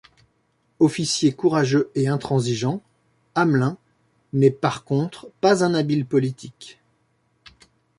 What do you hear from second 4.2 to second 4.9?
n'est par